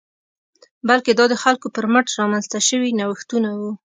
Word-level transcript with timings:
بلکې 0.87 1.11
دا 1.13 1.25
د 1.31 1.35
خلکو 1.43 1.67
پر 1.75 1.85
مټ 1.93 2.07
رامنځته 2.19 2.59
شوي 2.67 2.89
نوښتونه 2.99 3.49
وو 3.59 3.71